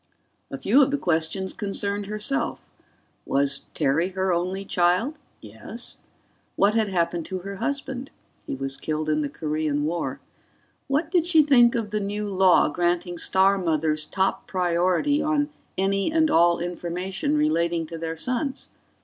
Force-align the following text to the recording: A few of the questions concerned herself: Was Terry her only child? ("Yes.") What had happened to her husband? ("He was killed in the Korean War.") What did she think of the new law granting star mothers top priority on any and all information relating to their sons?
A 0.49 0.57
few 0.57 0.81
of 0.81 0.89
the 0.89 0.97
questions 0.97 1.53
concerned 1.53 2.07
herself: 2.07 2.65
Was 3.23 3.65
Terry 3.75 4.09
her 4.17 4.33
only 4.33 4.65
child? 4.65 5.19
("Yes.") 5.41 5.97
What 6.55 6.73
had 6.73 6.89
happened 6.89 7.27
to 7.27 7.41
her 7.45 7.57
husband? 7.57 8.09
("He 8.47 8.55
was 8.55 8.77
killed 8.77 9.09
in 9.09 9.21
the 9.21 9.29
Korean 9.29 9.85
War.") 9.85 10.19
What 10.87 11.11
did 11.11 11.27
she 11.27 11.43
think 11.43 11.75
of 11.75 11.91
the 11.91 11.99
new 11.99 12.27
law 12.29 12.67
granting 12.67 13.19
star 13.19 13.59
mothers 13.59 14.07
top 14.07 14.47
priority 14.47 15.21
on 15.21 15.49
any 15.77 16.11
and 16.11 16.31
all 16.31 16.57
information 16.57 17.37
relating 17.37 17.85
to 17.85 17.97
their 17.99 18.17
sons? 18.17 18.69